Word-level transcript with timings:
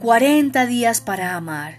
40 0.00 0.66
días 0.66 1.00
para 1.00 1.34
amar. 1.34 1.78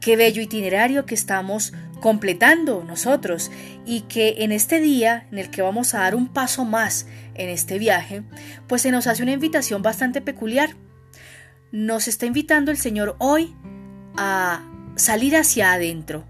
Qué 0.00 0.16
bello 0.16 0.42
itinerario 0.42 1.06
que 1.06 1.14
estamos 1.14 1.72
completando 2.00 2.82
nosotros 2.82 3.52
y 3.86 4.00
que 4.02 4.36
en 4.38 4.50
este 4.50 4.80
día 4.80 5.28
en 5.30 5.38
el 5.38 5.48
que 5.48 5.62
vamos 5.62 5.94
a 5.94 6.00
dar 6.00 6.16
un 6.16 6.26
paso 6.26 6.64
más 6.64 7.06
en 7.34 7.48
este 7.48 7.78
viaje, 7.78 8.24
pues 8.66 8.82
se 8.82 8.90
nos 8.90 9.06
hace 9.06 9.22
una 9.22 9.32
invitación 9.32 9.80
bastante 9.80 10.20
peculiar. 10.20 10.70
Nos 11.70 12.08
está 12.08 12.26
invitando 12.26 12.72
el 12.72 12.78
Señor 12.78 13.14
hoy 13.20 13.54
a 14.16 14.68
salir 14.96 15.36
hacia 15.36 15.72
adentro. 15.72 16.24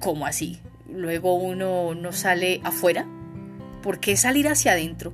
¿Cómo 0.00 0.26
así? 0.26 0.58
Luego 0.90 1.34
uno 1.34 1.94
no 1.94 2.12
sale 2.12 2.62
afuera. 2.64 3.06
¿Por 3.82 4.00
qué 4.00 4.16
salir 4.16 4.48
hacia 4.48 4.72
adentro? 4.72 5.12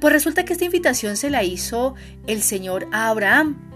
Pues 0.00 0.12
resulta 0.12 0.44
que 0.44 0.54
esta 0.54 0.64
invitación 0.64 1.16
se 1.16 1.30
la 1.30 1.44
hizo 1.44 1.94
el 2.26 2.42
Señor 2.42 2.88
a 2.90 3.08
Abraham 3.08 3.69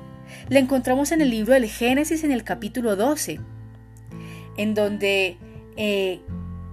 la 0.48 0.58
encontramos 0.58 1.12
en 1.12 1.20
el 1.20 1.30
libro 1.30 1.54
del 1.54 1.68
Génesis 1.68 2.24
en 2.24 2.32
el 2.32 2.44
capítulo 2.44 2.96
12, 2.96 3.40
en 4.56 4.74
donde 4.74 5.38
eh, 5.76 6.20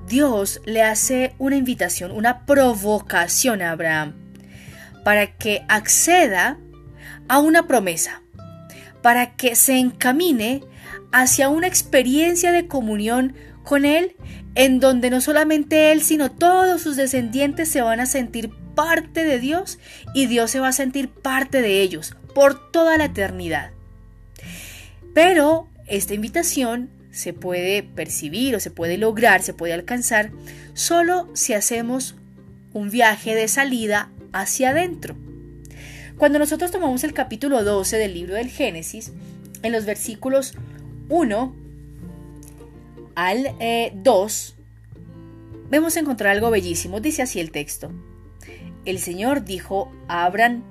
Dios 0.07 0.61
le 0.65 0.83
hace 0.83 1.35
una 1.37 1.55
invitación, 1.55 2.11
una 2.11 2.45
provocación 2.45 3.61
a 3.61 3.71
Abraham 3.71 4.15
para 5.03 5.37
que 5.37 5.63
acceda 5.67 6.59
a 7.27 7.39
una 7.39 7.67
promesa, 7.67 8.21
para 9.01 9.35
que 9.35 9.55
se 9.55 9.77
encamine 9.77 10.63
hacia 11.11 11.49
una 11.49 11.67
experiencia 11.67 12.51
de 12.51 12.67
comunión 12.67 13.35
con 13.63 13.85
Él, 13.85 14.15
en 14.55 14.79
donde 14.79 15.09
no 15.09 15.21
solamente 15.21 15.91
Él, 15.91 16.01
sino 16.01 16.29
todos 16.31 16.81
sus 16.81 16.97
descendientes 16.97 17.69
se 17.69 17.81
van 17.81 17.99
a 17.99 18.05
sentir 18.05 18.51
parte 18.75 19.23
de 19.23 19.39
Dios 19.39 19.79
y 20.13 20.27
Dios 20.27 20.51
se 20.51 20.59
va 20.59 20.69
a 20.69 20.73
sentir 20.73 21.09
parte 21.09 21.61
de 21.61 21.81
ellos 21.81 22.15
por 22.33 22.71
toda 22.71 22.97
la 22.97 23.05
eternidad. 23.05 23.71
Pero 25.13 25.67
esta 25.87 26.13
invitación 26.13 26.89
se 27.11 27.33
puede 27.33 27.83
percibir 27.83 28.55
o 28.55 28.59
se 28.59 28.71
puede 28.71 28.97
lograr, 28.97 29.41
se 29.41 29.53
puede 29.53 29.73
alcanzar 29.73 30.31
solo 30.73 31.29
si 31.33 31.53
hacemos 31.53 32.15
un 32.73 32.89
viaje 32.89 33.35
de 33.35 33.47
salida 33.47 34.09
hacia 34.31 34.69
adentro. 34.69 35.15
Cuando 36.17 36.39
nosotros 36.39 36.71
tomamos 36.71 37.03
el 37.03 37.13
capítulo 37.13 37.63
12 37.63 37.97
del 37.97 38.13
libro 38.13 38.35
del 38.35 38.49
Génesis, 38.49 39.11
en 39.63 39.71
los 39.71 39.85
versículos 39.85 40.53
1 41.09 41.55
al 43.15 43.43
2, 43.95 44.55
eh, 44.57 44.61
vemos 45.69 45.97
encontrar 45.97 46.31
algo 46.35 46.49
bellísimo. 46.49 46.99
Dice 47.01 47.23
así 47.23 47.39
el 47.39 47.51
texto. 47.51 47.91
El 48.85 48.99
Señor 48.99 49.43
dijo 49.43 49.91
a 50.07 50.25
Abraham, 50.25 50.63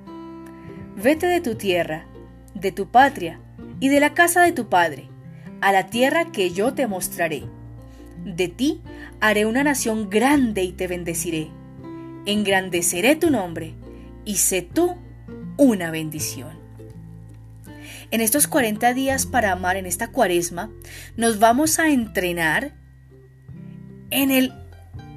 Vete 1.03 1.25
de 1.25 1.41
tu 1.41 1.55
tierra, 1.55 2.05
de 2.53 2.71
tu 2.71 2.91
patria 2.91 3.39
y 3.79 3.89
de 3.89 3.99
la 3.99 4.13
casa 4.13 4.43
de 4.43 4.51
tu 4.51 4.69
padre, 4.69 5.09
a 5.59 5.71
la 5.71 5.87
tierra 5.87 6.31
que 6.31 6.51
yo 6.51 6.75
te 6.75 6.85
mostraré. 6.85 7.45
De 8.23 8.47
ti 8.47 8.81
haré 9.19 9.47
una 9.47 9.63
nación 9.63 10.11
grande 10.11 10.61
y 10.61 10.73
te 10.73 10.85
bendeciré. 10.87 11.49
Engrandeceré 12.27 13.15
tu 13.15 13.31
nombre 13.31 13.73
y 14.25 14.35
sé 14.35 14.61
tú 14.61 14.95
una 15.57 15.89
bendición. 15.89 16.59
En 18.11 18.21
estos 18.21 18.45
40 18.45 18.93
días 18.93 19.25
para 19.25 19.53
amar 19.53 19.77
en 19.77 19.87
esta 19.87 20.11
cuaresma, 20.11 20.69
nos 21.17 21.39
vamos 21.39 21.79
a 21.79 21.89
entrenar 21.89 22.75
en 24.11 24.29
el 24.29 24.53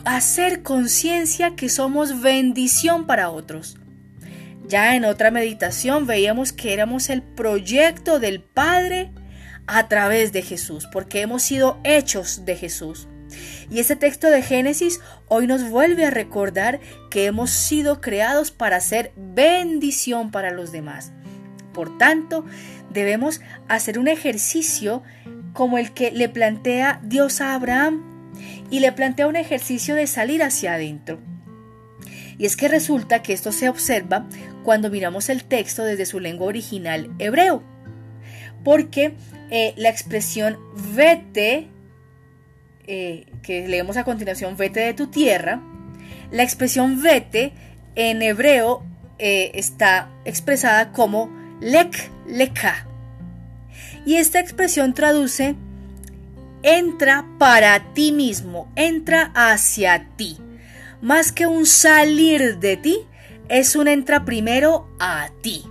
hacer 0.06 0.62
conciencia 0.62 1.56
que 1.56 1.69
somos 1.69 2.22
bendición 2.22 3.06
para 3.06 3.28
otros. 3.28 3.76
Ya 4.66 4.96
en 4.96 5.04
otra 5.04 5.30
meditación 5.30 6.06
veíamos 6.06 6.52
que 6.52 6.72
éramos 6.72 7.10
el 7.10 7.22
proyecto 7.22 8.19
del 8.19 8.41
Padre 8.41 9.12
a 9.66 9.88
través 9.88 10.32
de 10.32 10.42
Jesús, 10.42 10.88
porque 10.91 11.20
hemos 11.20 11.42
sido 11.42 11.78
hechos 11.84 12.44
de 12.44 12.56
Jesús. 12.56 13.08
Y 13.70 13.80
este 13.80 13.97
texto 13.97 14.30
de 14.30 14.42
Génesis 14.42 15.00
hoy 15.28 15.47
nos 15.47 15.69
vuelve 15.69 16.06
a 16.06 16.10
recordar 16.10 16.80
que 17.10 17.26
hemos 17.26 17.50
sido 17.50 18.00
creados 18.00 18.50
para 18.50 18.80
ser 18.80 19.12
bendición 19.16 20.30
para 20.30 20.50
los 20.50 20.72
demás. 20.72 21.12
Por 21.72 21.98
tanto, 21.98 22.44
debemos 22.91 23.41
hacer 23.69 23.98
un 23.98 24.08
ejercicio 24.08 25.03
como 25.53 25.78
el 25.78 25.92
que 25.92 26.10
le 26.10 26.28
plantea 26.28 27.00
Dios 27.03 27.41
a 27.41 27.54
Abraham 27.54 28.32
y 28.70 28.80
le 28.80 28.92
plantea 28.92 29.26
un 29.26 29.36
ejercicio 29.36 29.94
de 29.94 30.06
salir 30.06 30.42
hacia 30.42 30.74
adentro. 30.74 31.20
Y 32.39 32.47
es 32.47 32.56
que 32.56 32.69
resulta 32.69 33.22
que 33.22 33.33
esto 33.33 33.53
se 33.53 33.69
observa 33.69 34.27
cuando 34.62 34.91
miramos 34.91 35.28
el 35.28 35.45
texto 35.45 35.84
desde 35.84 36.06
su 36.06 36.21
lengua 36.21 36.47
original 36.47 37.11
hebreo. 37.19 37.62
Porque 38.62 39.15
eh, 39.50 39.75
la 39.77 39.91
expresión 39.91 40.59
vete, 40.95 41.69
eh, 42.87 43.27
que 43.43 43.69
leemos 43.69 43.97
a 43.97 44.05
continuación, 44.05 44.56
vete 44.56 44.81
de 44.81 44.95
tu 44.95 45.09
tierra, 45.09 45.62
la 46.31 46.43
expresión 46.43 47.03
vete 47.03 47.53
en 47.95 48.22
hebreo 48.22 48.83
eh, 49.19 49.53
está 49.55 50.11
expresada 50.25 50.93
como 50.93 51.31
lek 51.61 52.11
leka. 52.27 52.87
Y 54.06 54.16
esta 54.16 54.41
expresión 54.41 54.95
traduce 54.95 55.55
entra 56.62 57.27
para 57.39 57.93
ti 57.93 58.11
mismo, 58.11 58.72
entra 58.75 59.31
hacia 59.34 60.09
ti 60.16 60.39
más 61.04 61.32
que 61.32 61.47
un 61.47 61.66
salir 61.66 62.59
de 62.60 62.78
ti, 62.78 62.97
es 63.50 63.76
un 63.76 63.88
entra 63.88 64.25
primero 64.25 64.88
a 64.98 65.28
ti. 65.42 65.62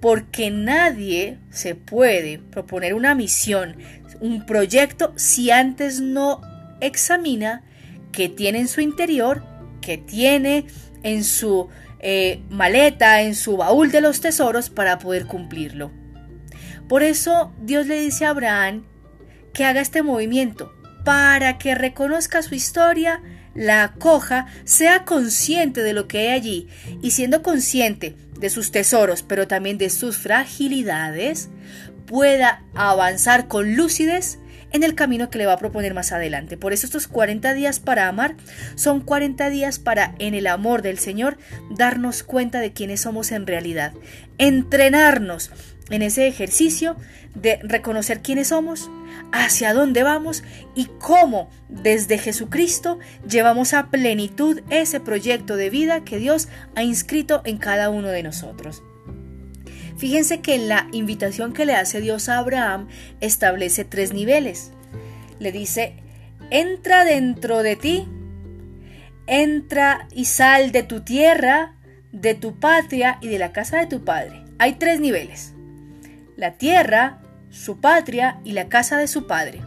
Porque 0.00 0.52
nadie 0.52 1.40
se 1.50 1.74
puede 1.74 2.38
proponer 2.38 2.94
una 2.94 3.16
misión, 3.16 3.76
un 4.20 4.46
proyecto, 4.46 5.12
si 5.16 5.50
antes 5.50 6.00
no 6.00 6.42
examina 6.80 7.64
qué 8.12 8.28
tiene 8.28 8.60
en 8.60 8.68
su 8.68 8.80
interior, 8.80 9.42
qué 9.80 9.98
tiene 9.98 10.66
en 11.02 11.24
su 11.24 11.68
eh, 11.98 12.40
maleta, 12.48 13.22
en 13.22 13.34
su 13.34 13.56
baúl 13.56 13.90
de 13.90 14.00
los 14.00 14.20
tesoros 14.20 14.70
para 14.70 15.00
poder 15.00 15.26
cumplirlo. 15.26 15.90
Por 16.88 17.02
eso 17.02 17.52
Dios 17.62 17.88
le 17.88 17.98
dice 18.00 18.26
a 18.26 18.30
Abraham 18.30 18.84
que 19.52 19.64
haga 19.64 19.80
este 19.80 20.04
movimiento, 20.04 20.72
para 21.04 21.58
que 21.58 21.74
reconozca 21.74 22.42
su 22.42 22.54
historia 22.54 23.20
la 23.56 23.94
coja 23.98 24.46
sea 24.64 25.04
consciente 25.04 25.82
de 25.82 25.92
lo 25.92 26.06
que 26.06 26.18
hay 26.18 26.28
allí 26.28 26.68
y 27.02 27.10
siendo 27.12 27.42
consciente 27.42 28.14
de 28.38 28.50
sus 28.50 28.70
tesoros, 28.70 29.22
pero 29.22 29.48
también 29.48 29.78
de 29.78 29.90
sus 29.90 30.18
fragilidades, 30.18 31.48
pueda 32.06 32.62
avanzar 32.74 33.48
con 33.48 33.76
lucidez 33.76 34.38
en 34.72 34.82
el 34.82 34.94
camino 34.94 35.30
que 35.30 35.38
le 35.38 35.46
va 35.46 35.54
a 35.54 35.58
proponer 35.58 35.94
más 35.94 36.12
adelante. 36.12 36.56
Por 36.56 36.72
eso 36.72 36.86
estos 36.86 37.08
40 37.08 37.54
días 37.54 37.80
para 37.80 38.08
amar 38.08 38.36
son 38.74 39.00
40 39.00 39.48
días 39.50 39.78
para, 39.78 40.14
en 40.18 40.34
el 40.34 40.46
amor 40.46 40.82
del 40.82 40.98
Señor, 40.98 41.38
darnos 41.70 42.22
cuenta 42.22 42.60
de 42.60 42.72
quiénes 42.72 43.00
somos 43.00 43.32
en 43.32 43.46
realidad, 43.46 43.92
entrenarnos 44.38 45.50
en 45.90 46.02
ese 46.02 46.26
ejercicio 46.26 46.96
de 47.34 47.60
reconocer 47.62 48.20
quiénes 48.20 48.48
somos, 48.48 48.90
hacia 49.44 49.74
dónde 49.74 50.02
vamos 50.02 50.42
y 50.74 50.86
cómo 50.98 51.50
desde 51.68 52.18
Jesucristo 52.18 52.98
llevamos 53.28 53.74
a 53.74 53.90
plenitud 53.90 54.60
ese 54.70 55.00
proyecto 55.00 55.56
de 55.56 55.70
vida 55.70 56.04
que 56.04 56.18
Dios 56.18 56.48
ha 56.74 56.82
inscrito 56.82 57.42
en 57.44 57.58
cada 57.58 57.90
uno 57.90 58.08
de 58.08 58.22
nosotros. 58.22 58.82
Fíjense 59.98 60.40
que 60.40 60.58
la 60.58 60.88
invitación 60.92 61.52
que 61.52 61.66
le 61.66 61.74
hace 61.74 62.00
Dios 62.00 62.28
a 62.28 62.38
Abraham 62.38 62.88
establece 63.20 63.84
tres 63.84 64.12
niveles. 64.12 64.72
Le 65.38 65.52
dice, 65.52 65.96
entra 66.50 67.04
dentro 67.04 67.62
de 67.62 67.76
ti, 67.76 68.08
entra 69.26 70.08
y 70.12 70.26
sal 70.26 70.72
de 70.72 70.82
tu 70.82 71.00
tierra, 71.00 71.74
de 72.12 72.34
tu 72.34 72.58
patria 72.58 73.18
y 73.20 73.28
de 73.28 73.38
la 73.38 73.52
casa 73.52 73.78
de 73.78 73.86
tu 73.86 74.04
padre. 74.04 74.44
Hay 74.58 74.74
tres 74.74 75.00
niveles. 75.00 75.52
La 76.36 76.52
tierra, 76.52 77.20
su 77.56 77.80
patria 77.80 78.38
y 78.44 78.52
la 78.52 78.68
casa 78.68 78.98
de 78.98 79.08
su 79.08 79.26
padre. 79.26 79.60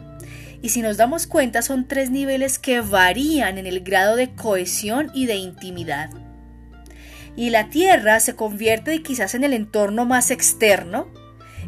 Y 0.61 0.69
si 0.69 0.81
nos 0.81 0.97
damos 0.97 1.27
cuenta 1.27 1.61
son 1.61 1.87
tres 1.87 2.11
niveles 2.11 2.59
que 2.59 2.81
varían 2.81 3.57
en 3.57 3.65
el 3.65 3.81
grado 3.81 4.15
de 4.15 4.33
cohesión 4.35 5.09
y 5.13 5.25
de 5.25 5.35
intimidad. 5.35 6.09
Y 7.35 7.49
la 7.49 7.69
tierra 7.69 8.19
se 8.19 8.35
convierte 8.35 9.01
quizás 9.01 9.33
en 9.35 9.43
el 9.43 9.53
entorno 9.53 10.05
más 10.05 10.31
externo, 10.31 11.07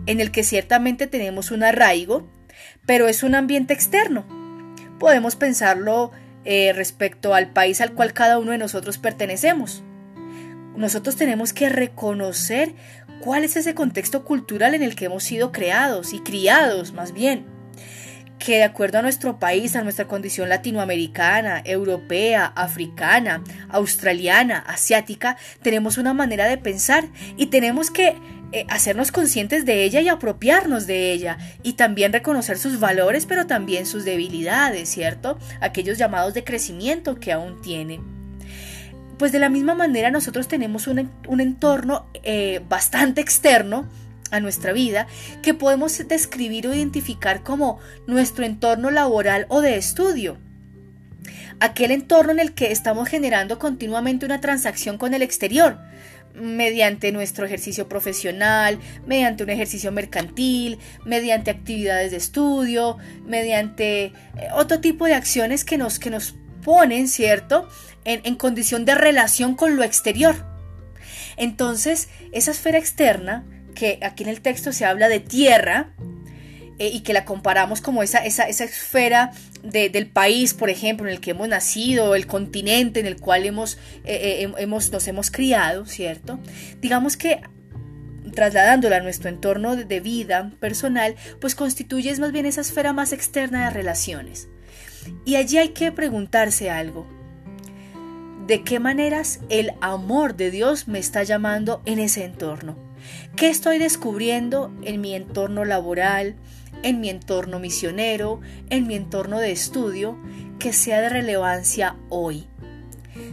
en 0.06 0.20
el 0.20 0.32
que 0.32 0.44
ciertamente 0.44 1.08
tenemos 1.08 1.52
un 1.52 1.64
arraigo, 1.64 2.30
pero 2.86 3.08
es 3.08 3.24
un 3.24 3.36
ambiente 3.36 3.74
externo. 3.74 4.26
Podemos 5.00 5.36
pensarlo 5.36 6.12
eh, 6.44 6.74
respecto 6.74 7.34
al 7.34 7.54
país 7.54 7.82
al 7.82 7.94
cual 7.94 8.14
cada 8.14 8.40
uno 8.40 8.52
de 8.52 8.58
nosotros 8.58 8.98
pertenecemos. 8.98 9.84
Nosotros 10.76 11.16
tenemos 11.16 11.54
que 11.54 11.70
reconocer 11.70 12.74
cuál 13.22 13.44
es 13.44 13.56
ese 13.56 13.74
contexto 13.76 14.26
cultural 14.26 14.74
en 14.74 14.84
el 14.84 14.96
que 14.96 15.06
hemos 15.06 15.24
sido 15.24 15.52
creados 15.52 16.14
y 16.14 16.20
criados 16.20 16.92
más 16.94 17.14
bien 17.14 17.46
que 18.42 18.58
de 18.58 18.64
acuerdo 18.64 18.98
a 18.98 19.02
nuestro 19.02 19.38
país, 19.38 19.76
a 19.76 19.84
nuestra 19.84 20.08
condición 20.08 20.50
latinoamericana, 20.50 21.62
europea, 21.64 22.48
africana, 22.56 23.44
australiana, 23.70 24.58
asiática, 24.58 25.38
tenemos 25.62 26.00
una 26.00 26.14
manera 26.14 26.46
de 26.46 26.58
pensar 26.58 27.06
y 27.38 27.48
tenemos 27.48 27.92
que 27.92 28.16
eh, 28.52 28.66
hacernos 28.68 29.12
conscientes 29.12 29.64
de 29.64 29.84
ella 29.84 30.02
y 30.02 30.10
apropiarnos 30.10 30.88
de 30.88 31.12
ella 31.12 31.38
y 31.64 31.74
también 31.74 32.12
reconocer 32.12 32.58
sus 32.58 32.80
valores 32.80 33.26
pero 33.26 33.46
también 33.48 33.86
sus 33.86 34.04
debilidades, 34.04 34.90
¿cierto? 34.90 35.38
Aquellos 35.62 35.98
llamados 35.98 36.34
de 36.34 36.44
crecimiento 36.44 37.20
que 37.20 37.32
aún 37.32 37.62
tiene. 37.62 38.00
Pues 39.22 39.32
de 39.32 39.38
la 39.38 39.50
misma 39.50 39.76
manera 39.76 40.10
nosotros 40.10 40.48
tenemos 40.48 40.88
un, 40.88 40.98
entorno 41.40 42.08
eh, 42.24 42.60
bastante 42.68 43.22
externo 43.22 43.88
a 44.32 44.40
nuestra 44.40 44.74
vida 44.74 45.06
que 45.44 45.54
podemos 45.54 45.96
describir 46.08 46.66
o 46.66 46.74
identificar 46.74 47.44
como 47.44 47.78
nuestro 48.08 48.46
entorno 48.46 48.90
laboral 48.90 49.46
o 49.50 49.62
de 49.62 49.78
estudio 49.78 50.40
aquel 51.60 51.92
entorno 51.92 52.32
en 52.32 52.40
el 52.40 52.54
que 52.54 52.72
estamos 52.72 53.10
generando 53.10 53.60
continuamente 53.60 54.26
una 54.26 54.42
transacción 54.42 54.98
con 54.98 55.14
el 55.14 55.22
exterior, 55.22 55.78
mediante 56.34 57.12
nuestro 57.12 57.46
ejercicio 57.46 57.88
profesional, 57.88 58.80
mediante 59.06 59.44
un 59.44 59.52
ejercicio 59.52 59.92
mercantil, 59.92 60.80
mediante 61.06 61.52
actividades 61.52 62.10
de 62.10 62.18
estudio, 62.18 62.98
mediante 63.28 64.06
eh, 64.06 64.14
otro 64.56 64.80
tipo 64.80 65.06
de 65.06 65.14
acciones 65.14 65.64
que 65.64 65.78
nos, 65.78 66.00
que 66.00 66.10
nos 66.10 66.34
ponen, 66.64 67.08
¿cierto?, 67.08 67.68
en, 68.06 68.36
condición 68.36 68.86
de 68.86 68.96
relación 68.96 69.56
con 69.56 69.76
lo 69.76 69.84
exterior. 69.84 70.46
Entonces, 71.38 72.10
esa 72.32 72.52
esfera 72.52 72.78
externa, 72.78 73.46
que 73.76 74.00
aquí 74.02 74.24
en 74.24 74.30
el 74.30 74.42
texto 74.42 74.74
se 74.74 74.86
habla 74.86 75.08
de 75.08 75.20
tierra, 75.20 75.94
eh, 76.80 76.90
y 76.92 77.02
que 77.02 77.14
la 77.14 77.26
comparamos 77.26 77.80
como 77.80 78.02
esa, 78.02 78.26
esa, 78.26 78.48
esa 78.48 78.64
esfera 78.64 79.32
del 79.64 80.08
país, 80.08 80.56
por 80.56 80.72
ejemplo, 80.72 81.08
en 81.08 81.14
el 81.14 81.22
que 81.22 81.32
hemos 81.32 81.48
nacido, 81.48 82.16
el 82.16 82.26
continente 82.26 83.00
en 83.00 83.06
el 83.06 83.18
cual 83.18 83.46
hemos, 83.46 83.78
eh, 84.04 84.44
eh, 84.44 84.54
hemos, 84.58 84.92
nos 84.92 85.08
hemos 85.08 85.30
criado, 85.30 85.86
¿cierto? 85.86 86.40
Digamos 86.80 87.18
que 87.18 87.42
trasladándola 88.34 88.98
a 88.98 89.02
nuestro 89.02 89.30
entorno 89.30 89.76
de 89.76 90.00
vida 90.00 90.52
personal, 90.60 91.16
pues 91.40 91.54
constituye 91.54 92.16
más 92.18 92.32
bien 92.32 92.46
esa 92.46 92.62
esfera 92.62 92.94
más 92.94 93.14
externa 93.14 93.66
de 93.66 93.70
relaciones. 93.72 94.48
Y 95.26 95.36
allí 95.36 95.58
hay 95.58 95.70
que 95.70 95.92
preguntarse 95.92 96.70
algo. 96.70 97.21
¿De 98.48 98.64
qué 98.64 98.80
maneras 98.80 99.40
el 99.50 99.74
amor 99.82 100.36
de 100.36 100.50
Dios 100.50 100.88
me 100.88 101.00
está 101.00 101.24
llamando 101.24 101.82
en 101.86 102.00
ese 102.00 102.26
entorno? 102.26 102.76
¿Qué 103.36 103.50
estoy 103.50 103.78
descubriendo 103.78 104.74
en 104.82 105.00
mi 105.00 105.14
entorno 105.14 105.64
laboral, 105.64 106.36
en 106.82 107.00
mi 107.00 107.10
entorno 107.10 107.60
misionero, 107.60 108.42
en 108.70 108.88
mi 108.88 108.96
entorno 108.96 109.40
de 109.40 109.52
estudio, 109.52 110.18
que 110.58 110.74
sea 110.74 111.02
de 111.02 111.10
relevancia 111.10 111.98
hoy? 112.10 112.48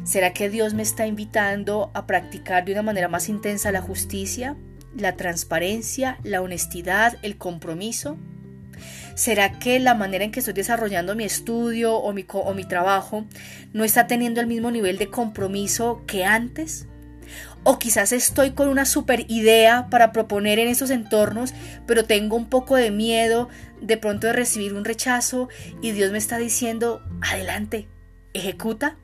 ¿Será 0.05 0.35
que 0.35 0.51
Dios 0.51 0.75
me 0.75 0.83
está 0.83 1.07
invitando 1.07 1.91
a 1.95 2.07
practicar 2.07 2.67
de 2.67 2.73
una 2.73 2.83
manera 2.83 3.09
más 3.09 3.31
intensa 3.31 3.73
la 3.73 3.81
justicia, 3.81 4.57
la 4.95 5.17
transparencia, 5.17 6.19
la 6.23 6.43
honestidad, 6.43 7.17
el 7.23 7.39
compromiso? 7.39 8.19
¿Será 9.15 9.59
que 9.59 9.79
la 9.81 9.95
manera 9.95 10.25
en 10.25 10.31
que 10.31 10.41
estoy 10.41 10.55
desarrollando 10.55 11.15
mi 11.15 11.25
estudio 11.25 11.97
o 11.97 12.13
mi, 12.13 12.27
mi 12.55 12.65
trabajo 12.65 13.25
no 13.73 13.85
está 13.85 14.07
teniendo 14.07 14.41
el 14.41 14.47
mismo 14.47 14.71
nivel 14.71 14.99
de 14.99 15.09
compromiso 15.09 16.05
que 16.07 16.25
antes? 16.25 16.87
O 17.65 17.79
quizás 17.79 18.13
estoy 18.13 18.53
con 18.53 18.69
una 18.69 18.85
super 18.85 19.25
idea 19.29 19.89
para 19.91 20.13
proponer 20.13 20.59
en 20.59 20.69
esos 20.69 20.91
entornos, 20.91 21.53
pero 21.87 22.05
tengo 22.05 22.37
un 22.37 22.49
poco 22.49 22.77
de 22.77 22.91
miedo 22.91 23.49
de 23.81 23.97
pronto 23.97 24.27
de 24.27 24.33
recibir 24.33 24.75
un 24.75 24.85
rechazo 24.85 25.49
y 25.83 25.93
Dios 25.93 26.11
me 26.11 26.19
está 26.19 26.39
diciendo, 26.39 27.03
adelante, 27.21 27.89
ejecuta. 28.33 28.97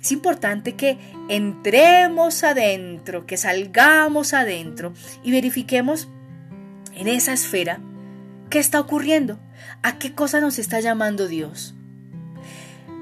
Es 0.00 0.12
importante 0.12 0.76
que 0.76 0.98
entremos 1.28 2.44
adentro, 2.44 3.26
que 3.26 3.36
salgamos 3.36 4.32
adentro 4.32 4.92
y 5.24 5.32
verifiquemos 5.32 6.08
en 6.94 7.08
esa 7.08 7.32
esfera 7.32 7.80
qué 8.48 8.58
está 8.58 8.80
ocurriendo, 8.80 9.38
a 9.82 9.98
qué 9.98 10.14
cosa 10.14 10.40
nos 10.40 10.58
está 10.58 10.80
llamando 10.80 11.28
Dios. 11.28 11.74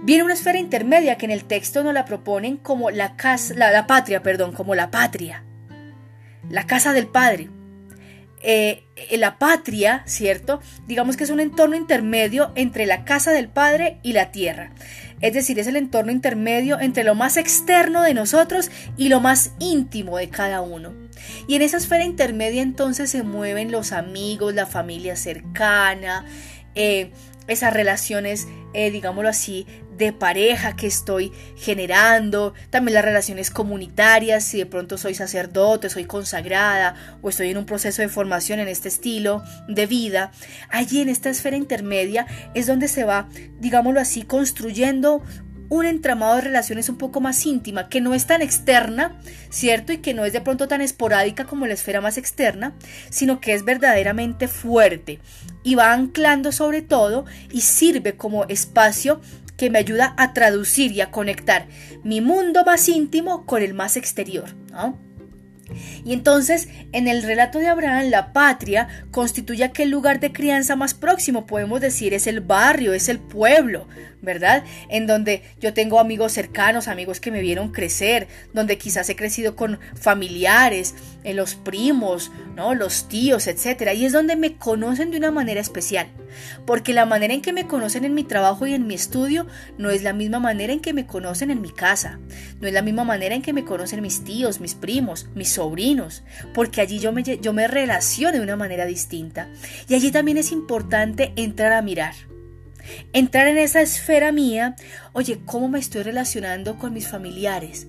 Viene 0.03 0.23
una 0.23 0.35
esfera 0.35 0.59
intermedia 0.59 1.17
que 1.17 1.25
en 1.25 1.33
el 1.33 1.45
texto 1.45 1.83
nos 1.83 1.95
la 1.95 2.05
proponen 2.05 2.59
como 2.59 2.91
la, 2.91 3.17
casa, 3.17 3.55
la, 3.55 3.87
patria, 3.87 4.23
perdón, 4.23 4.53
como 4.53 4.75
la 4.75 4.91
patria, 4.91 5.45
la 6.51 6.67
casa 6.67 6.93
del 6.93 7.07
Padre. 7.07 7.49
Eh, 8.47 8.85
eh, 8.97 9.17
la 9.17 9.39
patria, 9.39 10.03
¿cierto? 10.05 10.61
Digamos 10.87 11.17
que 11.17 11.25
es 11.25 11.31
un 11.31 11.41
entorno 11.41 11.77
intermedio 11.77 12.53
entre 12.57 12.85
la 12.85 13.07
casa 13.07 13.33
del 13.33 13.49
Padre 13.49 13.99
y 14.03 14.13
la 14.13 14.31
tierra. 14.31 14.73
Es 15.23 15.33
decir, 15.33 15.59
es 15.59 15.67
el 15.67 15.77
entorno 15.77 16.13
intermedio 16.13 16.79
entre 16.79 17.05
lo 17.05 17.15
más 17.15 17.39
externo 17.39 18.03
de 18.03 18.13
nosotros 18.13 18.71
y 18.99 19.09
lo 19.09 19.21
más 19.21 19.53
íntimo 19.59 20.19
de 20.19 20.29
cada 20.29 20.61
uno. 20.61 21.04
Y 21.47 21.57
en 21.57 21.63
esa 21.63 21.77
esfera 21.77 22.05
intermedia 22.05 22.63
entonces 22.63 23.11
se 23.11 23.23
mueven 23.23 23.71
los 23.71 23.93
amigos, 23.93 24.55
la 24.55 24.67
familia 24.67 25.17
cercana, 25.17 26.25
eh, 26.75 27.11
esas 27.47 27.75
relaciones, 27.75 28.49
digámoslo 28.73 29.29
así, 29.29 29.67
de 29.97 30.13
pareja 30.13 30.75
que 30.75 30.87
estoy 30.87 31.33
generando, 31.57 32.55
también 32.71 32.95
las 32.95 33.05
relaciones 33.05 33.51
comunitarias, 33.51 34.45
si 34.45 34.59
de 34.59 34.67
pronto 34.67 34.99
soy 34.99 35.15
sacerdote, 35.15 35.89
soy 35.89 36.05
consagrada 36.05 37.19
o 37.23 37.29
estoy 37.29 37.51
en 37.51 37.59
un 37.59 37.67
proceso 37.67 38.03
de 38.03 38.09
formación 38.09 38.59
en 38.59 38.69
este 38.69 38.89
estilo 38.89 39.43
de 39.69 39.87
vida, 39.87 40.33
allí 40.69 41.01
en 41.01 41.09
esta 41.09 41.31
esfera 41.31 41.57
intermedia 41.57 42.27
es 42.55 42.67
donde 42.67 42.89
se 42.89 43.05
va, 43.05 43.29
digámoslo 43.61 44.01
así, 44.01 44.23
construyendo 44.23 45.23
un 45.69 45.87
entramado 45.87 46.37
de 46.37 46.43
relaciones 46.43 46.89
un 46.89 46.97
poco 46.97 47.21
más 47.21 47.45
íntima, 47.47 47.89
que 47.89 48.01
no 48.01 48.15
es 48.15 48.27
tan 48.27 48.43
externa, 48.43 49.19
¿cierto? 49.51 49.93
Y 49.93 49.99
que 49.99 50.15
no 50.15 50.25
es 50.25 50.33
de 50.33 50.41
pronto 50.41 50.69
tan 50.69 50.81
esporádica 50.81 51.45
como 51.45 51.67
la 51.67 51.75
esfera 51.75 52.01
más 52.01 52.19
externa, 52.19 52.75
sino 53.11 53.41
que 53.41 53.55
es 53.55 53.65
verdaderamente 53.65 54.49
fuerte 54.49 55.21
y 55.63 55.75
va 55.75 55.93
anclando 55.93 56.53
sobre 56.53 56.83
todo 56.83 57.25
y 57.51 57.63
sirve 57.63 58.17
como 58.17 58.45
espacio 58.45 59.21
que 59.57 59.71
me 59.71 59.79
ayuda 59.79 60.15
a 60.17 60.33
traducir 60.33 60.93
y 60.93 61.01
a 61.01 61.11
conectar 61.11 61.67
mi 62.03 62.21
mundo 62.21 62.65
más 62.65 62.89
íntimo 62.89 63.47
con 63.47 63.63
el 63.63 63.75
más 63.75 63.97
exterior. 63.97 64.55
Y 66.05 66.13
entonces, 66.13 66.69
en 66.93 67.09
el 67.09 67.23
relato 67.23 67.59
de 67.59 67.69
Abraham, 67.69 68.11
la 68.11 68.33
patria 68.33 68.89
constituye 69.11 69.65
aquel 69.65 69.91
lugar 69.91 70.21
de 70.21 70.33
crianza 70.33 70.77
más 70.77 70.93
próximo, 70.95 71.47
podemos 71.47 71.81
decir, 71.81 72.13
es 72.13 72.27
el 72.27 72.41
barrio, 72.41 72.93
es 72.93 73.09
el 73.09 73.19
pueblo, 73.19 73.89
¿verdad? 74.25 74.65
En 74.89 75.07
donde 75.07 75.43
yo 75.61 75.75
tengo 75.75 76.01
amigos 76.01 76.33
cercanos, 76.33 76.89
amigos 76.89 77.21
que 77.21 77.31
me 77.31 77.41
vieron 77.41 77.71
crecer, 77.73 78.29
donde 78.53 78.79
quizás 78.79 79.09
he 79.09 79.17
crecido 79.17 79.57
con 79.57 79.79
familiares, 79.95 80.95
en 81.25 81.33
eh, 81.33 81.35
los 81.35 81.55
primos, 81.55 82.31
¿no? 82.55 82.75
Los 82.75 83.09
tíos, 83.09 83.47
etcétera, 83.47 83.95
y 83.95 84.05
es 84.05 84.13
donde 84.13 84.37
me 84.37 84.57
conocen 84.57 85.11
de 85.11 85.17
una 85.17 85.31
manera 85.31 85.61
especial, 85.61 86.07
porque 86.67 86.93
la 86.93 87.07
manera 87.07 87.35
en 87.35 87.43
que 87.43 87.53
me 87.53 87.67
conocen 87.67 88.05
en 88.05 88.15
mi 88.15 88.25
trabajo 88.25 88.67
y 88.67 88.75
en 88.75 88.87
mi 88.87 88.95
estudio 88.95 89.47
no 89.79 89.91
es 89.91 90.03
la 90.03 90.13
misma 90.13 90.39
manera 90.39 90.73
en 90.73 90.81
que 90.81 90.93
me 90.93 91.07
conocen 91.07 91.51
en 91.51 91.61
mi 91.61 91.71
casa, 91.71 92.21
no 92.61 92.69
es 92.69 92.75
la 92.75 92.83
misma 92.83 93.05
manera 93.05 93.35
en 93.35 93.43
que 93.43 93.53
me 93.53 93.65
conocen 93.65 94.03
mis 94.03 94.23
tíos, 94.23 94.61
mis 94.61 94.75
primos, 94.75 95.29
mis 95.35 95.51
sobrinos, 95.51 96.23
porque 96.53 96.81
allí 96.81 96.99
yo 96.99 97.13
me, 97.13 97.23
yo 97.23 97.53
me 97.53 97.67
relaciono 97.67 98.37
de 98.37 98.43
una 98.43 98.57
manera 98.57 98.87
distinta, 98.87 99.49
y 99.89 99.95
allí 99.95 100.13
también 100.13 100.39
es 100.39 100.53
importante 100.53 101.33
entrar 101.37 101.73
a 101.73 101.83
mirar 101.83 102.15
Entrar 103.13 103.47
en 103.47 103.59
esa 103.59 103.81
esfera 103.81 104.33
mía, 104.33 104.77
oye, 105.13 105.41
¿cómo 105.45 105.69
me 105.69 105.79
estoy 105.79 106.03
relacionando 106.03 106.79
con 106.79 106.93
mis 106.93 107.09
familiares? 107.09 107.87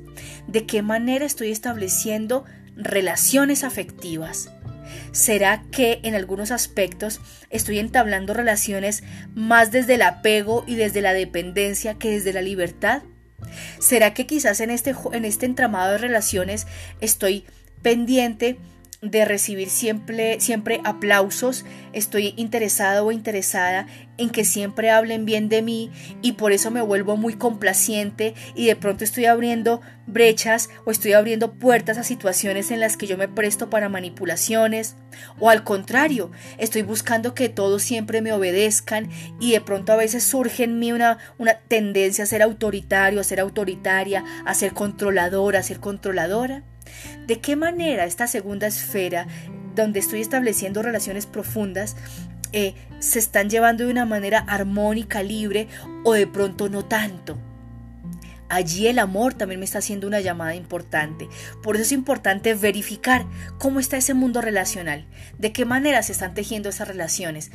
¿De 0.48 0.66
qué 0.66 0.82
manera 0.82 1.26
estoy 1.26 1.52
estableciendo 1.52 2.46
relaciones 2.76 3.64
afectivas? 3.64 4.52
¿Será 5.12 5.64
que 5.72 6.00
en 6.04 6.16
algunos 6.16 6.52
aspectos 6.52 7.22
estoy 7.50 7.80
entablando 7.80 8.34
relaciones 8.34 9.04
más 9.34 9.72
desde 9.72 9.96
el 9.96 10.02
apego 10.02 10.64
y 10.68 10.76
desde 10.76 11.02
la 11.02 11.14
dependencia 11.14 11.96
que 11.96 12.12
desde 12.12 12.34
la 12.34 12.42
libertad? 12.42 13.04
¿Será 13.80 14.14
que 14.14 14.26
quizás 14.26 14.60
en 14.60 14.70
este, 14.70 14.96
en 15.12 15.26
este 15.26 15.46
entramado 15.46 15.94
de 15.94 15.98
relaciones 16.00 16.68
estoy 17.02 17.46
pendiente 17.82 18.58
de 19.12 19.26
recibir 19.26 19.70
siempre, 19.70 20.40
siempre 20.40 20.82
aplausos, 20.84 21.66
estoy 21.94 22.34
interesado 22.38 23.06
o 23.06 23.12
interesada 23.12 23.88
en 24.18 24.30
que 24.30 24.46
siempre 24.46 24.90
hablen 24.90 25.26
bien 25.26 25.50
de 25.50 25.62
mí 25.62 25.92
y 26.22 26.34
por 26.34 26.52
eso 26.52 26.72
me 26.72 26.82
vuelvo 26.82 27.18
muy 27.18 27.34
complaciente 27.34 28.34
y 28.56 28.68
de 28.68 28.76
pronto 28.76 29.04
estoy 29.04 29.26
abriendo 29.26 29.82
brechas 30.08 30.70
o 30.86 30.92
estoy 30.92 31.14
abriendo 31.14 31.54
puertas 31.54 31.98
a 31.98 32.04
situaciones 32.04 32.72
en 32.72 32.80
las 32.80 32.96
que 32.96 33.08
yo 33.08 33.18
me 33.18 33.28
presto 33.28 33.70
para 33.70 33.90
manipulaciones 33.90 34.96
o 35.40 35.50
al 35.50 35.64
contrario, 35.64 36.32
estoy 36.58 36.84
buscando 36.84 37.34
que 37.34 37.50
todos 37.50 37.84
siempre 37.84 38.22
me 38.22 38.34
obedezcan 38.34 39.10
y 39.40 39.52
de 39.52 39.62
pronto 39.62 39.94
a 39.94 39.98
veces 39.98 40.24
surge 40.24 40.64
en 40.64 40.80
mí 40.80 40.92
una, 40.92 41.18
una 41.38 41.56
tendencia 41.60 42.24
a 42.24 42.28
ser 42.28 42.42
autoritario, 42.42 43.20
a 43.20 43.24
ser 43.24 43.40
autoritaria, 43.40 44.24
a 44.46 44.54
ser 44.54 44.74
controladora, 44.74 45.60
a 45.60 45.64
ser 45.64 45.80
controladora. 45.80 46.64
¿De 47.28 47.40
qué 47.40 47.56
manera 47.56 48.06
esta 48.06 48.28
segunda 48.28 48.68
esfera, 48.68 49.28
donde 49.76 50.00
estoy 50.00 50.22
estableciendo 50.22 50.82
relaciones 50.82 51.26
profundas, 51.26 51.96
eh, 52.52 52.76
se 53.00 53.20
están 53.20 53.50
llevando 53.50 53.86
de 53.86 53.92
una 53.92 54.06
manera 54.06 54.40
armónica, 54.40 55.24
libre 55.24 55.68
o 56.04 56.14
de 56.14 56.28
pronto 56.28 56.70
no 56.70 56.86
tanto? 56.86 57.38
allí 58.50 58.88
el 58.88 59.00
amor 59.00 59.34
también 59.34 59.60
me 59.60 59.66
está 59.66 59.80
haciendo 59.80 60.08
una 60.08 60.20
llamada 60.20 60.56
importante. 60.56 61.28
Por 61.64 61.76
eso 61.76 61.84
es 61.84 61.92
importante 61.92 62.54
verificar 62.54 63.26
cómo 63.58 63.80
está 63.80 63.98
ese 63.98 64.14
mundo 64.14 64.42
relacional, 64.42 65.06
de 65.38 65.52
qué 65.52 65.66
manera 65.66 66.04
se 66.04 66.12
están 66.12 66.34
tejiendo 66.34 66.70
esas 66.70 66.88
relaciones 66.88 67.52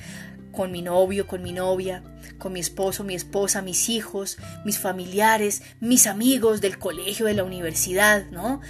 con 0.53 0.73
mi 0.73 0.83
novio, 0.83 1.27
con 1.27 1.43
mi 1.43 1.53
novia, 1.53 2.03
con 2.39 2.53
mi 2.53 2.61
esposo, 2.61 3.05
mi 3.05 3.15
esposa, 3.15 3.63
mis 3.63 3.89
hijos, 3.89 4.39
mis 4.65 4.79
familiares, 4.79 5.63
mis 5.81 6.07
amigos 6.07 6.61
del 6.61 6.79
colegio, 6.79 7.27
de 7.27 7.35
la 7.35 7.45
universidad, 7.45 8.27
¿no? 8.31 8.61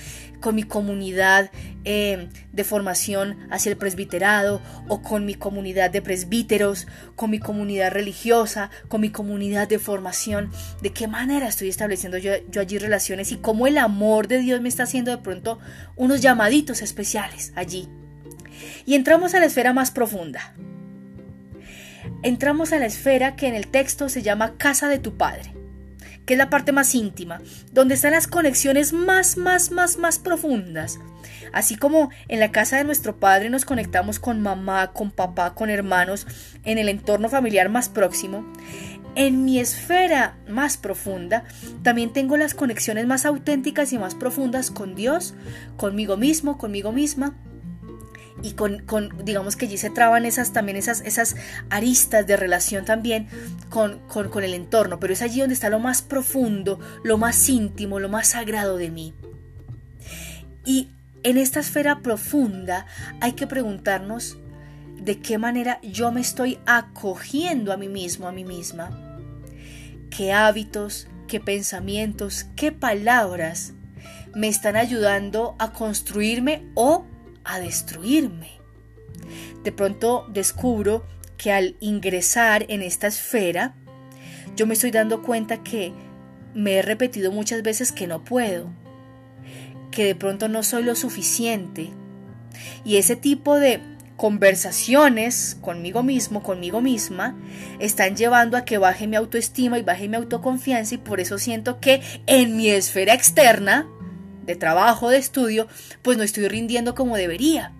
Con 0.41 0.55
mi 0.55 0.63
comunidad 0.63 1.51
eh, 1.85 2.29
de 2.53 2.65
formación 2.65 3.39
hacia 3.51 3.71
el 3.71 3.79
presbiterado 3.79 4.61
o 4.89 5.03
con 5.03 5.25
mi 5.25 5.35
comunidad 5.35 5.91
de 5.91 6.03
presbíteros, 6.03 6.87
con 7.17 7.31
mi 7.31 7.39
comunidad 7.39 7.93
religiosa, 7.93 8.71
con 8.89 9.01
mi 9.01 9.11
comunidad 9.11 9.69
de 9.69 9.79
formación. 9.79 10.51
¿De 10.83 10.93
qué 10.93 11.09
manera 11.09 11.49
estoy 11.49 11.69
estableciendo 11.69 12.19
yo, 12.19 12.33
yo 12.51 12.61
allí 12.61 12.79
relaciones 12.79 13.33
y 13.33 13.37
cómo 13.37 13.67
el 13.67 13.79
amor 13.79 14.29
de 14.29 14.39
Dios 14.39 14.61
me 14.61 14.69
está 14.69 14.85
haciendo 14.85 15.11
de 15.11 15.19
pronto 15.19 15.59
unos 15.97 16.21
llamaditos 16.21 16.83
especiales 16.83 17.53
allí? 17.55 17.89
Y 18.87 18.95
entramos 18.95 19.35
a 19.35 19.41
la 19.41 19.47
esfera 19.47 19.73
más 19.73 19.91
profunda 19.91 20.55
entramos 22.23 22.73
a 22.73 22.79
la 22.79 22.87
esfera 22.87 23.37
que 23.37 23.47
en 23.47 23.55
el 23.55 23.69
texto 23.69 24.09
se 24.09 24.23
llama 24.23 24.57
casa 24.57 24.89
de 24.89 24.99
tu 24.99 25.17
padre, 25.17 25.55
que 26.27 26.35
es 26.35 26.39
la 26.39 26.51
parte 26.51 26.73
más 26.73 26.95
íntima, 26.95 27.41
donde 27.73 27.95
están 27.95 28.13
las 28.13 28.27
conexiones 28.27 28.93
más, 28.93 29.37
más, 29.37 29.71
más, 29.71 29.99
más 29.99 30.19
profundas. 30.19 30.99
Así 31.53 31.77
como 31.77 32.11
en 32.29 32.41
la 32.41 32.53
casa 32.53 32.77
de 32.77 32.85
nuestro 32.85 33.19
padre 33.19 33.51
nos 33.51 33.65
conectamos 33.65 34.21
con 34.21 34.41
mamá, 34.41 34.93
con 34.93 35.11
papá, 35.11 35.55
con 35.55 35.69
hermanos, 35.69 36.27
en 36.65 36.79
el 36.79 36.89
entorno 36.89 37.29
familiar 37.29 37.69
más 37.69 37.89
próximo, 37.89 38.45
en 39.17 39.45
mi 39.45 39.59
esfera 39.59 40.37
más 40.49 40.77
profunda 40.77 41.45
también 41.83 42.13
tengo 42.13 42.37
las 42.37 42.55
conexiones 42.55 43.07
más 43.07 43.27
auténticas 43.27 43.93
y 43.93 43.99
más 43.99 44.15
profundas 44.15 44.71
con 44.71 44.95
Dios, 44.95 45.35
conmigo 45.77 46.17
mismo, 46.17 46.59
conmigo 46.59 46.93
misma, 46.93 47.35
y 48.43 48.53
con, 48.53 48.85
digamos 49.25 49.57
que 49.57 49.67
allí 49.67 49.77
se 49.77 49.91
traban 49.91 50.25
esas 50.25 50.53
también 50.53 50.77
esas, 50.77 51.01
esas 51.03 51.37
aristas 51.69 52.27
de 52.27 52.37
relación 52.37 52.85
también 52.85 53.29
con, 53.69 53.99
con 54.09 54.45
el 54.45 54.55
entorno, 54.55 54.99
pero 55.01 55.13
es 55.13 55.23
allí 55.23 55.41
donde 55.41 55.55
está 55.55 55.69
lo 55.69 55.79
más 55.79 56.03
profundo, 56.03 56.81
lo 57.05 57.19
más 57.19 57.49
íntimo, 57.49 58.01
lo 58.01 58.09
más 58.09 58.29
sagrado 58.29 58.77
de 58.77 58.91
mí. 58.91 59.15
Y 60.65 60.89
en 61.23 61.37
esta 61.37 61.61
esfera 61.61 62.01
profunda 62.01 62.87
hay 63.21 63.33
que 63.33 63.47
preguntarnos 63.47 64.39
de 65.01 65.19
qué 65.19 65.39
manera 65.39 65.81
yo 65.83 66.13
me 66.13 66.21
estoy 66.21 66.59
acogiendo 66.67 67.73
a 67.73 67.77
mí 67.77 67.89
mismo, 67.89 68.29
a 68.29 68.33
mí 68.33 68.45
misma. 68.45 68.91
¿Qué 70.11 70.33
hábitos, 70.33 71.09
qué 71.29 71.41
pensamientos, 71.41 72.47
qué 72.57 72.73
palabras 72.73 73.73
me 74.35 74.49
están 74.49 74.77
ayudando 74.77 75.57
a 75.59 75.73
construirme 75.73 76.67
o 76.75 77.07
a 77.45 77.59
destruirme. 77.61 78.51
De 79.65 79.73
pronto 79.73 80.27
descubro 80.33 81.05
que 81.37 81.53
al 81.53 81.77
ingresar 81.81 82.67
en 82.69 82.83
esta 82.83 83.07
esfera, 83.07 83.75
yo 84.57 84.67
me 84.67 84.75
estoy 84.75 84.91
dando 84.91 85.23
cuenta 85.23 85.63
que 85.63 85.93
me 86.55 86.75
he 86.75 86.83
repetido 86.83 87.33
muchas 87.33 87.63
veces 87.63 87.93
que 87.93 88.07
no 88.07 88.25
puedo, 88.25 88.71
que 89.91 90.05
de 90.05 90.15
pronto 90.15 90.49
no 90.49 90.63
soy 90.63 90.83
lo 90.83 90.95
suficiente. 90.95 91.91
Y 92.85 92.97
ese 92.97 93.17
tipo 93.17 93.57
de 93.57 93.81
conversaciones 94.17 95.57
conmigo 95.63 96.03
mismo, 96.03 96.43
conmigo 96.43 96.83
misma, 96.83 97.39
están 97.79 98.17
llevando 98.17 98.59
a 98.59 98.67
que 98.67 98.77
baje 98.77 99.07
mi 99.07 99.17
autoestima 99.17 99.79
y 99.79 99.83
baje 99.83 100.09
mi 100.09 100.17
autoconfianza 100.17 100.97
y 100.97 100.99
por 100.99 101.21
eso 101.21 101.39
siento 101.39 101.81
que 101.81 102.03
en 102.27 102.55
mi 102.57 102.69
esfera 102.69 103.15
externa 103.15 103.89
de 104.43 104.57
trabajo, 104.57 105.11
de 105.11 105.19
estudio, 105.19 105.69
pues 106.03 106.17
no 106.17 106.23
estoy 106.23 106.49
rindiendo 106.49 106.95
como 106.95 107.17
debería. 107.17 107.73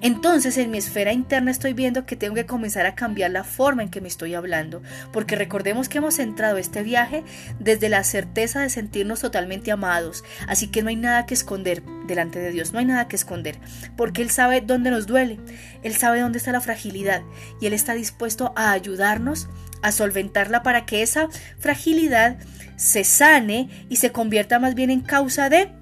Entonces 0.00 0.56
en 0.56 0.70
mi 0.70 0.78
esfera 0.78 1.12
interna 1.12 1.50
estoy 1.50 1.72
viendo 1.72 2.06
que 2.06 2.16
tengo 2.16 2.34
que 2.34 2.46
comenzar 2.46 2.86
a 2.86 2.94
cambiar 2.94 3.30
la 3.30 3.44
forma 3.44 3.82
en 3.82 3.90
que 3.90 4.00
me 4.00 4.08
estoy 4.08 4.34
hablando, 4.34 4.82
porque 5.12 5.36
recordemos 5.36 5.88
que 5.88 5.98
hemos 5.98 6.18
entrado 6.18 6.58
este 6.58 6.82
viaje 6.82 7.24
desde 7.58 7.88
la 7.88 8.04
certeza 8.04 8.60
de 8.60 8.70
sentirnos 8.70 9.20
totalmente 9.20 9.70
amados, 9.70 10.24
así 10.46 10.68
que 10.68 10.82
no 10.82 10.88
hay 10.88 10.96
nada 10.96 11.26
que 11.26 11.34
esconder 11.34 11.82
delante 12.06 12.38
de 12.38 12.50
Dios, 12.50 12.72
no 12.72 12.78
hay 12.78 12.86
nada 12.86 13.08
que 13.08 13.16
esconder, 13.16 13.58
porque 13.96 14.22
Él 14.22 14.30
sabe 14.30 14.60
dónde 14.60 14.90
nos 14.90 15.06
duele, 15.06 15.38
Él 15.82 15.94
sabe 15.94 16.20
dónde 16.20 16.38
está 16.38 16.52
la 16.52 16.60
fragilidad 16.60 17.22
y 17.60 17.66
Él 17.66 17.72
está 17.72 17.94
dispuesto 17.94 18.52
a 18.56 18.72
ayudarnos 18.72 19.48
a 19.82 19.92
solventarla 19.92 20.62
para 20.62 20.86
que 20.86 21.02
esa 21.02 21.28
fragilidad 21.58 22.38
se 22.76 23.04
sane 23.04 23.68
y 23.88 23.96
se 23.96 24.12
convierta 24.12 24.58
más 24.58 24.74
bien 24.74 24.90
en 24.90 25.00
causa 25.00 25.48
de 25.48 25.77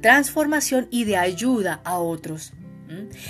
transformación 0.00 0.88
y 0.90 1.04
de 1.04 1.16
ayuda 1.16 1.80
a 1.84 1.98
otros. 1.98 2.52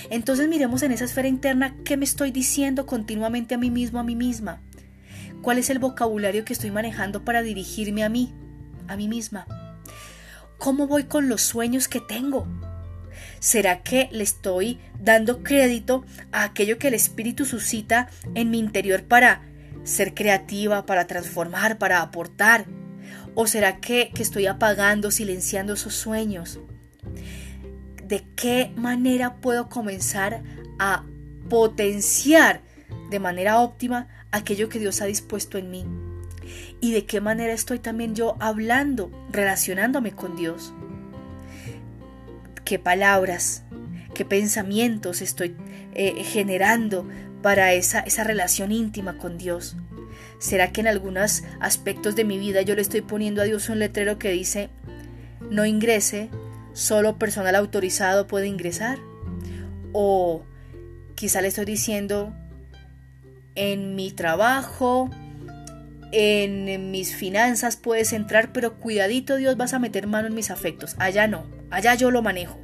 Entonces 0.08 0.48
miremos 0.48 0.82
en 0.82 0.92
esa 0.92 1.04
esfera 1.04 1.28
interna 1.28 1.76
qué 1.84 1.96
me 1.96 2.04
estoy 2.04 2.30
diciendo 2.30 2.86
continuamente 2.86 3.54
a 3.54 3.58
mí 3.58 3.70
mismo, 3.70 3.98
a 3.98 4.04
mí 4.04 4.16
misma. 4.16 4.60
¿Cuál 5.42 5.58
es 5.58 5.70
el 5.70 5.78
vocabulario 5.78 6.44
que 6.44 6.52
estoy 6.52 6.70
manejando 6.70 7.24
para 7.24 7.42
dirigirme 7.42 8.04
a 8.04 8.08
mí, 8.08 8.32
a 8.88 8.96
mí 8.96 9.08
misma? 9.08 9.46
¿Cómo 10.58 10.86
voy 10.86 11.04
con 11.04 11.28
los 11.28 11.42
sueños 11.42 11.88
que 11.88 12.00
tengo? 12.00 12.46
¿Será 13.38 13.82
que 13.82 14.08
le 14.12 14.22
estoy 14.22 14.78
dando 14.98 15.42
crédito 15.42 16.04
a 16.32 16.44
aquello 16.44 16.78
que 16.78 16.88
el 16.88 16.94
Espíritu 16.94 17.46
suscita 17.46 18.08
en 18.34 18.50
mi 18.50 18.58
interior 18.58 19.04
para 19.04 19.42
ser 19.84 20.14
creativa, 20.14 20.84
para 20.84 21.06
transformar, 21.06 21.78
para 21.78 22.02
aportar? 22.02 22.66
¿O 23.34 23.46
será 23.46 23.78
que, 23.80 24.10
estoy 24.18 24.46
apagando, 24.46 25.10
silenciando 25.10 25.74
esos 25.74 25.94
sueños? 25.94 26.60
¿De 28.04 28.24
qué 28.34 28.72
manera 28.76 29.36
puedo 29.36 29.68
comenzar 29.68 30.42
a 30.78 31.04
potenciar 31.48 32.62
de 33.10 33.20
manera 33.20 33.60
óptima 33.60 34.08
aquello 34.32 34.68
que 34.68 34.78
Dios 34.78 35.00
ha 35.00 35.06
dispuesto 35.06 35.58
en 35.58 35.70
mí? 35.70 35.86
¿Y 36.80 36.92
de 36.92 37.06
qué 37.06 37.20
manera 37.20 37.52
estoy 37.52 37.78
también 37.78 38.14
yo 38.14 38.36
hablando, 38.40 39.10
relacionándome 39.30 40.12
con 40.12 40.36
Dios? 40.36 40.72
¿Qué 42.64 42.78
palabras, 42.78 43.62
qué 44.14 44.24
pensamientos 44.24 45.22
estoy 45.22 45.56
eh, 45.94 46.24
generando 46.24 47.08
para 47.42 47.72
esa, 47.74 48.00
esa 48.00 48.24
relación 48.24 48.72
íntima 48.72 49.18
con 49.18 49.38
Dios? 49.38 49.76
¿Será 50.40 50.72
que 50.72 50.80
en 50.80 50.88
algunos 50.88 51.44
aspectos 51.60 52.16
de 52.16 52.24
mi 52.24 52.38
vida 52.38 52.62
yo 52.62 52.74
le 52.74 52.80
estoy 52.80 53.02
poniendo 53.02 53.42
a 53.42 53.44
Dios 53.44 53.68
un 53.68 53.78
letrero 53.78 54.18
que 54.18 54.30
dice, 54.30 54.70
no 55.50 55.66
ingrese, 55.66 56.30
solo 56.72 57.18
personal 57.18 57.54
autorizado 57.54 58.26
puede 58.26 58.46
ingresar? 58.46 58.98
O 59.92 60.42
quizá 61.14 61.42
le 61.42 61.48
estoy 61.48 61.66
diciendo, 61.66 62.34
en 63.54 63.94
mi 63.94 64.12
trabajo, 64.12 65.10
en 66.10 66.90
mis 66.90 67.14
finanzas 67.14 67.76
puedes 67.76 68.14
entrar, 68.14 68.50
pero 68.50 68.78
cuidadito 68.80 69.36
Dios 69.36 69.58
vas 69.58 69.74
a 69.74 69.78
meter 69.78 70.06
mano 70.06 70.28
en 70.28 70.34
mis 70.34 70.50
afectos. 70.50 70.96
Allá 70.98 71.26
no, 71.26 71.44
allá 71.68 71.94
yo 71.96 72.10
lo 72.10 72.22
manejo. 72.22 72.58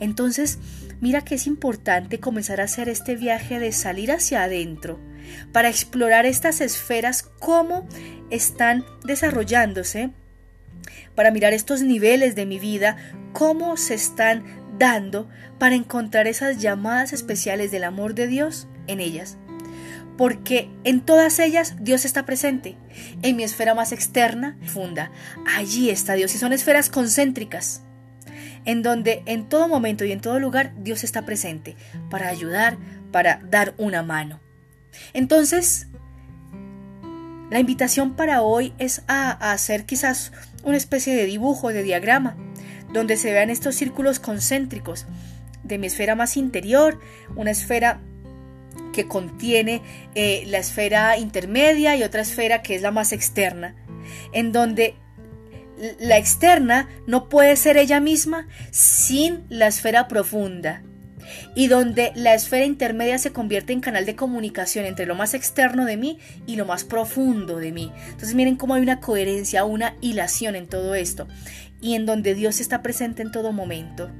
Entonces, 0.00 0.58
mira 1.00 1.22
que 1.22 1.36
es 1.36 1.46
importante 1.46 2.18
comenzar 2.18 2.60
a 2.60 2.64
hacer 2.64 2.88
este 2.88 3.14
viaje 3.14 3.60
de 3.60 3.70
salir 3.70 4.10
hacia 4.10 4.42
adentro 4.42 4.98
para 5.52 5.68
explorar 5.68 6.26
estas 6.26 6.60
esferas, 6.60 7.22
cómo 7.22 7.86
están 8.30 8.84
desarrollándose, 9.04 10.10
para 11.14 11.30
mirar 11.30 11.52
estos 11.52 11.82
niveles 11.82 12.34
de 12.34 12.46
mi 12.46 12.58
vida, 12.58 12.96
cómo 13.32 13.76
se 13.76 13.94
están 13.94 14.44
dando 14.78 15.28
para 15.58 15.74
encontrar 15.74 16.26
esas 16.26 16.58
llamadas 16.58 17.12
especiales 17.12 17.70
del 17.70 17.84
amor 17.84 18.14
de 18.14 18.28
Dios 18.28 18.68
en 18.86 19.00
ellas. 19.00 19.36
Porque 20.16 20.68
en 20.84 21.00
todas 21.00 21.38
ellas 21.38 21.76
Dios 21.80 22.04
está 22.04 22.26
presente. 22.26 22.76
En 23.22 23.36
mi 23.36 23.44
esfera 23.44 23.74
más 23.74 23.92
externa, 23.92 24.56
funda, 24.64 25.12
allí 25.56 25.90
está 25.90 26.14
Dios 26.14 26.34
y 26.34 26.38
son 26.38 26.52
esferas 26.52 26.90
concéntricas 26.90 27.82
en 28.64 28.82
donde 28.82 29.22
en 29.26 29.48
todo 29.48 29.66
momento 29.66 30.04
y 30.04 30.12
en 30.12 30.20
todo 30.20 30.38
lugar 30.38 30.74
Dios 30.76 31.04
está 31.04 31.22
presente 31.22 31.76
para 32.10 32.28
ayudar, 32.28 32.76
para 33.10 33.40
dar 33.48 33.74
una 33.78 34.02
mano. 34.02 34.40
Entonces, 35.12 35.88
la 37.50 37.60
invitación 37.60 38.14
para 38.14 38.42
hoy 38.42 38.74
es 38.78 39.02
a, 39.08 39.52
hacer 39.52 39.86
quizás 39.86 40.32
una 40.64 40.76
especie 40.76 41.14
de 41.14 41.24
dibujo, 41.24 41.72
de 41.72 41.82
diagrama, 41.82 42.36
donde 42.92 43.16
se 43.16 43.32
vean 43.32 43.50
estos 43.50 43.74
círculos 43.74 44.18
concéntricos 44.18 45.06
de 45.62 45.78
mi 45.78 45.86
esfera 45.86 46.14
más 46.14 46.36
interior, 46.36 47.00
una 47.36 47.50
esfera 47.50 48.00
que 48.92 49.06
contiene 49.06 49.82
eh, 50.14 50.44
la 50.46 50.58
esfera 50.58 51.18
intermedia 51.18 51.96
y 51.96 52.02
otra 52.02 52.22
esfera 52.22 52.62
que 52.62 52.74
es 52.74 52.82
la 52.82 52.90
más 52.90 53.12
externa, 53.12 53.74
en 54.32 54.52
donde 54.52 54.96
la 56.00 56.18
externa 56.18 56.88
no 57.06 57.28
puede 57.28 57.56
ser 57.56 57.76
ella 57.76 58.00
misma 58.00 58.48
sin 58.70 59.44
la 59.48 59.68
esfera 59.68 60.08
profunda. 60.08 60.82
Y 61.54 61.68
donde 61.68 62.12
la 62.14 62.34
esfera 62.34 62.64
intermedia 62.64 63.18
se 63.18 63.32
convierte 63.32 63.72
en 63.72 63.80
canal 63.80 64.06
de 64.06 64.16
comunicación 64.16 64.84
entre 64.84 65.06
lo 65.06 65.14
más 65.14 65.34
externo 65.34 65.84
de 65.84 65.96
mí 65.96 66.18
y 66.46 66.56
lo 66.56 66.66
más 66.66 66.84
profundo 66.84 67.58
de 67.58 67.72
mí. 67.72 67.92
Entonces 68.06 68.34
miren 68.34 68.56
cómo 68.56 68.74
hay 68.74 68.82
una 68.82 69.00
coherencia, 69.00 69.64
una 69.64 69.94
hilación 70.00 70.56
en 70.56 70.68
todo 70.68 70.94
esto 70.94 71.28
y 71.80 71.94
en 71.94 72.06
donde 72.06 72.34
Dios 72.34 72.60
está 72.60 72.82
presente 72.82 73.22
en 73.22 73.32
todo 73.32 73.52
momento. 73.52 74.10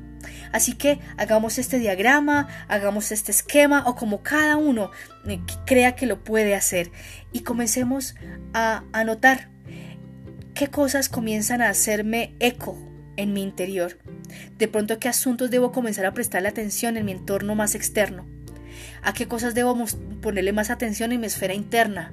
Así 0.53 0.75
que 0.75 0.99
hagamos 1.17 1.59
este 1.59 1.79
diagrama, 1.79 2.49
hagamos 2.69 3.13
este 3.13 3.33
esquema 3.33 3.85
o 3.87 3.95
como 3.95 4.23
cada 4.23 4.57
uno 4.57 4.91
eh, 5.27 5.41
crea 5.67 5.95
que 5.95 6.07
lo 6.07 6.25
puede 6.25 6.55
hacer 6.55 6.91
y 7.33 7.41
comencemos 7.41 8.15
a 8.53 8.85
anotar 8.93 9.49
qué 10.55 10.69
cosas 10.69 11.09
comienzan 11.09 11.63
a 11.63 11.69
hacerme 11.69 12.35
eco 12.41 12.77
en 13.17 13.33
mi 13.33 13.43
interior. 13.43 13.99
De 14.59 14.69
pronto 14.69 14.95
a 14.95 14.99
qué 14.99 15.09
asuntos 15.09 15.51
debo 15.51 15.73
comenzar 15.73 16.07
a 16.07 16.15
prestarle 16.15 16.49
atención 16.49 16.97
en 16.97 17.05
mi 17.05 17.13
entorno 17.13 17.55
más 17.55 17.75
externo. 17.75 18.27
A 19.03 19.13
qué 19.13 19.27
cosas 19.27 19.55
debo 19.55 19.77
ponerle 20.21 20.53
más 20.53 20.71
atención 20.71 21.13
en 21.13 21.21
mi 21.21 21.27
esfera 21.27 21.55
interna 21.55 22.13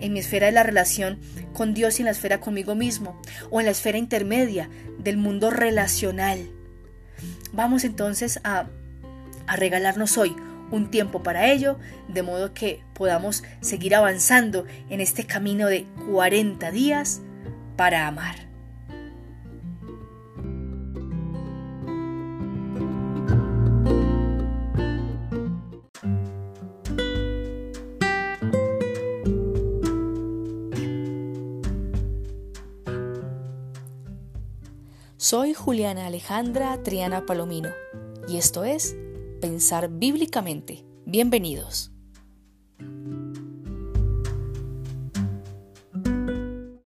en 0.00 0.12
mi 0.12 0.20
esfera 0.20 0.46
de 0.46 0.52
la 0.52 0.62
relación 0.62 1.18
con 1.52 1.74
Dios 1.74 1.98
y 1.98 2.02
en 2.02 2.06
la 2.06 2.12
esfera 2.12 2.40
conmigo 2.40 2.74
mismo, 2.74 3.20
o 3.50 3.60
en 3.60 3.66
la 3.66 3.72
esfera 3.72 3.98
intermedia 3.98 4.68
del 4.98 5.16
mundo 5.16 5.50
relacional. 5.50 6.50
Vamos 7.52 7.84
entonces 7.84 8.40
a, 8.44 8.66
a 9.46 9.56
regalarnos 9.56 10.18
hoy 10.18 10.34
un 10.70 10.90
tiempo 10.90 11.22
para 11.22 11.50
ello, 11.50 11.78
de 12.08 12.22
modo 12.22 12.54
que 12.54 12.82
podamos 12.94 13.44
seguir 13.60 13.94
avanzando 13.94 14.66
en 14.88 15.00
este 15.00 15.24
camino 15.24 15.66
de 15.68 15.86
40 16.10 16.70
días 16.70 17.20
para 17.76 18.06
amar. 18.06 18.51
Soy 35.32 35.54
Juliana 35.54 36.08
Alejandra 36.08 36.82
Triana 36.82 37.24
Palomino 37.24 37.70
y 38.28 38.36
esto 38.36 38.64
es 38.64 38.94
Pensar 39.40 39.88
Bíblicamente. 39.88 40.84
Bienvenidos. 41.06 41.91